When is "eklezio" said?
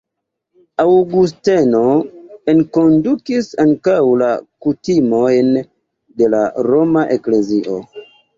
7.19-7.81